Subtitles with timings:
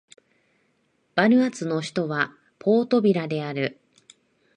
[1.13, 3.79] バヌアツの首都はポートビラである